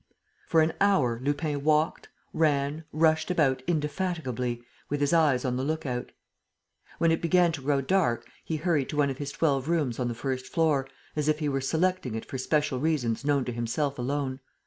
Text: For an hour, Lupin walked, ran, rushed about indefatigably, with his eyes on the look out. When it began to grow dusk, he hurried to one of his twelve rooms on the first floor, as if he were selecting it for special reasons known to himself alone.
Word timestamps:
For 0.47 0.63
an 0.63 0.73
hour, 0.81 1.19
Lupin 1.21 1.63
walked, 1.63 2.09
ran, 2.33 2.85
rushed 2.91 3.29
about 3.29 3.61
indefatigably, 3.67 4.63
with 4.89 4.99
his 4.99 5.13
eyes 5.13 5.45
on 5.45 5.57
the 5.57 5.63
look 5.63 5.85
out. 5.85 6.11
When 6.97 7.11
it 7.11 7.21
began 7.21 7.51
to 7.51 7.61
grow 7.61 7.81
dusk, 7.81 8.27
he 8.43 8.55
hurried 8.55 8.89
to 8.89 8.97
one 8.97 9.11
of 9.11 9.19
his 9.19 9.31
twelve 9.31 9.69
rooms 9.69 9.99
on 9.99 10.07
the 10.07 10.15
first 10.15 10.47
floor, 10.47 10.87
as 11.15 11.27
if 11.27 11.37
he 11.37 11.47
were 11.49 11.61
selecting 11.61 12.15
it 12.15 12.25
for 12.25 12.39
special 12.39 12.79
reasons 12.79 13.23
known 13.23 13.45
to 13.45 13.51
himself 13.51 13.99
alone. 13.99 14.39